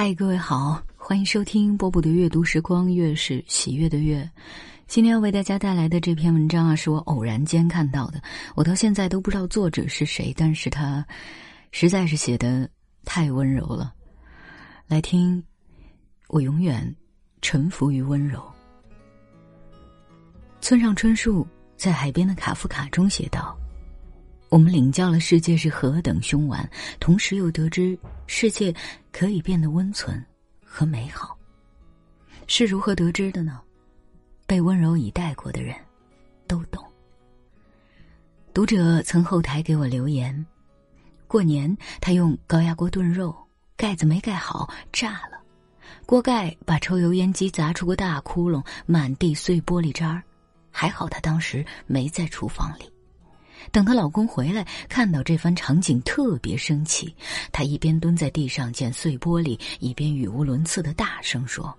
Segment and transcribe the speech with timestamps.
[0.00, 4.30] 嗨，各位好，欢迎收听波波的阅读时光，月是喜悦的月。
[4.86, 8.22] 今天要为大家带来的这篇文章啊，是我偶然间看到的，
[8.54, 11.04] 我到现在都不知道作者是谁，但是他
[11.72, 12.70] 实在是写的
[13.04, 13.92] 太温柔了。
[14.86, 15.42] 来听，
[16.28, 16.94] 我永远
[17.42, 18.40] 臣服于温柔。
[20.60, 21.44] 村上春树
[21.76, 23.57] 在《海边的卡夫卡》中写道。
[24.48, 28.74] 我们领教了世界是何等凶顽，同时又得知世界
[29.12, 30.24] 可以变得温存
[30.64, 31.36] 和美好。
[32.46, 33.60] 是如何得知的呢？
[34.46, 35.76] 被温柔以待过的人，
[36.46, 36.82] 都懂。
[38.54, 40.46] 读者曾后台给我留言：
[41.26, 43.36] 过年他用高压锅炖肉，
[43.76, 45.38] 盖子没盖好，炸了，
[46.06, 50.22] 锅盖把抽油烟机砸出个大窟窿，满地碎玻璃渣儿，
[50.70, 52.90] 还好他当时没在厨房里。
[53.70, 57.14] 等她老公回来，看到这番场景，特别生气。
[57.52, 61.76] 她一边蹲在地上捡碎玻璃，一边语无伦次的大声说：“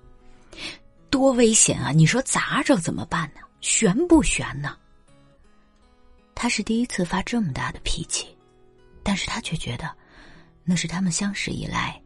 [1.10, 1.92] 多危险啊！
[1.92, 3.42] 你说砸着怎么办呢？
[3.62, 4.76] 悬不悬呢？”
[6.36, 8.28] 他是第一次发这么大的脾气，
[9.04, 9.94] 但是他却觉得，
[10.64, 12.02] 那是他们相识以来，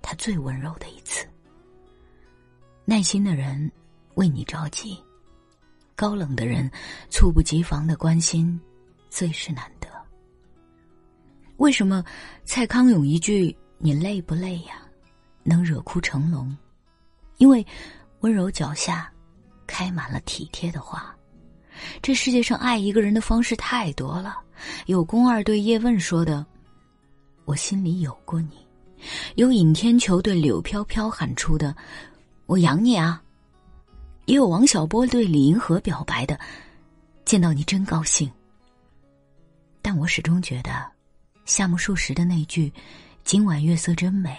[0.00, 1.26] 他最温柔的一次。
[2.84, 3.70] 耐心的人
[4.14, 4.96] 为你着急，
[5.96, 6.70] 高冷的人
[7.10, 8.60] 猝不及防的关心。
[9.12, 9.86] 最是难得。
[11.58, 12.02] 为什么
[12.44, 14.80] 蔡康永一句“你累不累呀”，
[15.44, 16.56] 能惹哭成龙？
[17.36, 17.64] 因为
[18.20, 19.12] 温柔脚下
[19.66, 21.14] 开满了体贴的花。
[22.00, 24.38] 这世界上爱一个人的方式太多了，
[24.86, 26.44] 有宫二对叶问说的
[27.44, 28.66] “我心里有过你”，
[29.36, 31.76] 有尹天仇对柳飘飘喊出的
[32.46, 33.22] “我养你啊”，
[34.24, 36.40] 也有王小波对李银河表白的
[37.26, 38.30] “见到你真高兴”。
[39.82, 40.88] 但我始终觉得，
[41.44, 42.72] 夏目漱石的那句
[43.24, 44.38] “今晚月色真美”，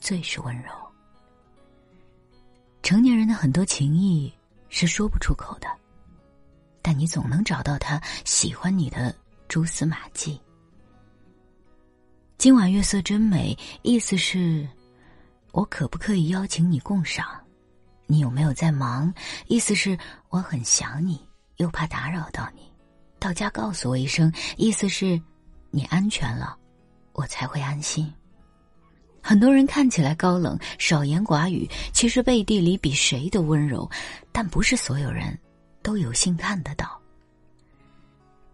[0.00, 0.70] 最是温柔。
[2.82, 4.32] 成年人的很多情谊
[4.70, 5.68] 是说不出口的，
[6.80, 9.14] 但你总能找到他喜欢你的
[9.46, 10.40] 蛛丝马迹。
[12.38, 14.66] 今晚月色真美，意思是，
[15.52, 17.26] 我可不可以邀请你共赏？
[18.06, 19.12] 你有没有在忙？
[19.48, 21.20] 意思是，我很想你，
[21.56, 22.70] 又怕打扰到你。
[23.18, 25.20] 到家告诉我一声，意思是，
[25.70, 26.56] 你安全了，
[27.12, 28.12] 我才会安心。
[29.22, 33.90] 很多人看起来高冷、少言寡语，其实背地里比谁都温柔，
[34.30, 35.36] 但不是所有人
[35.82, 37.00] 都有幸看得到。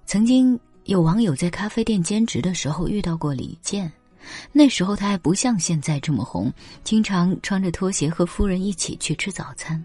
[0.07, 3.93] 曾经有网友在咖啡店兼职的时候遇到过李健，
[4.51, 6.51] 那时候他还不像现在这么红，
[6.83, 9.85] 经常穿着拖鞋和夫人一起去吃早餐。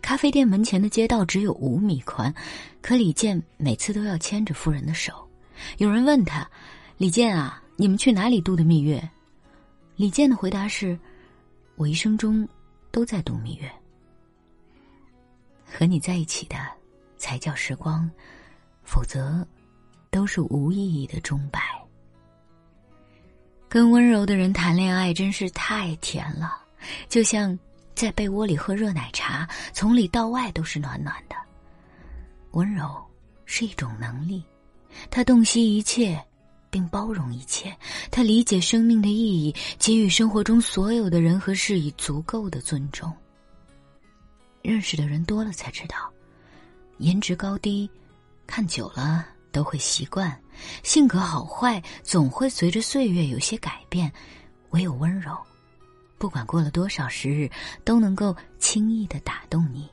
[0.00, 2.32] 咖啡店门前的街道只有五米宽，
[2.80, 5.28] 可李健每次都要牵着夫人的手。
[5.78, 6.48] 有人问他
[6.96, 9.06] ：“李健啊，你们去哪里度的蜜月？”
[9.96, 10.98] 李健的回答是
[11.76, 12.48] ：“我一生中
[12.90, 13.70] 都在度蜜月。
[15.64, 16.56] 和你在一起的
[17.16, 18.10] 才叫时光，
[18.84, 19.46] 否则
[20.10, 21.60] 都是无意义的钟摆。
[23.68, 26.58] 跟温柔的人谈恋爱真是太甜了，
[27.08, 27.58] 就像……”
[27.98, 31.34] 在被窝里喝热奶茶，从里到外都是暖暖的。
[32.52, 33.04] 温柔
[33.44, 34.40] 是一种能力，
[35.10, 36.16] 它洞悉一切，
[36.70, 37.76] 并包容一切。
[38.08, 43.12] 它理解生命的意义，给予生活中所有的人和事以足够的尊重。
[44.62, 45.96] 认识的人多了才知道，
[46.98, 47.90] 颜值高低，
[48.46, 50.30] 看久了都会习惯；
[50.84, 54.12] 性格好坏，总会随着岁月有些改变。
[54.70, 55.36] 唯有温柔。
[56.18, 57.48] 不管过了多少时日，
[57.84, 59.88] 都能够轻易的打动你，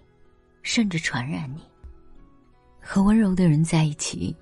[0.63, 1.61] 甚至传染你。
[2.81, 4.35] 和温柔的人在一起，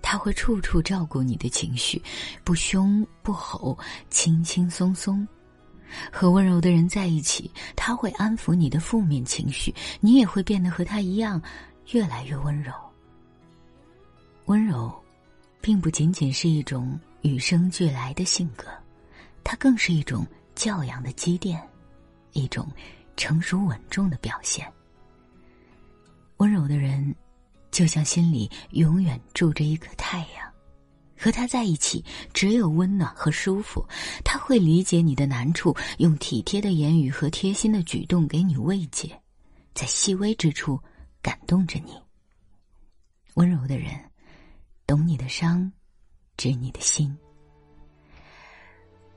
[0.00, 2.00] 他会处处照顾你的情绪，
[2.44, 3.76] 不凶不吼，
[4.10, 5.26] 轻轻松松。
[6.10, 11.40] 和温柔的人在一起，他会安抚你的负面情绪，你也会变得和他一样，
[11.90, 12.72] 越来越温柔。
[14.46, 14.92] 温柔，
[15.60, 18.66] 并不仅仅是一种与生俱来的性格，
[19.42, 20.24] 它更是一种。
[20.54, 21.60] 教养的积淀，
[22.32, 22.66] 一种
[23.16, 24.70] 成熟稳重的表现。
[26.38, 27.14] 温柔的人，
[27.70, 30.52] 就像心里永远住着一颗太阳，
[31.16, 33.84] 和他在一起只有温暖和舒服。
[34.24, 39.20] 他会理解你的难处，用体贴的言语和贴心的举动给你慰藉，
[39.74, 40.80] 在细微之处
[41.22, 41.92] 感动着你。
[43.34, 43.92] 温柔的人，
[44.86, 45.70] 懂你的伤，
[46.36, 47.16] 知你的心。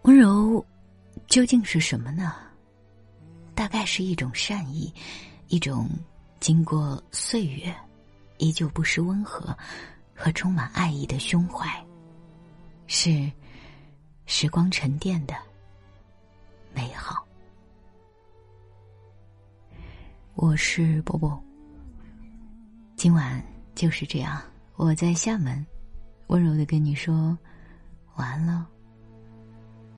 [0.04, 0.66] 温柔。
[1.38, 2.34] 究竟是什么呢？
[3.54, 4.92] 大概是一种善意
[5.50, 5.88] 一种
[6.40, 7.72] 经过岁月
[8.40, 9.56] 依旧不失温和
[10.16, 11.70] 和充满爱意的胸怀
[12.88, 13.32] 是
[14.26, 15.36] 时光沉淀的
[16.74, 17.24] 美好。
[20.34, 21.40] 我是波波
[22.96, 23.40] 今晚
[23.76, 24.42] 就是这样。
[24.76, 25.64] 我在厦门
[26.30, 27.38] 温柔的跟你说
[28.16, 28.68] 晚安了。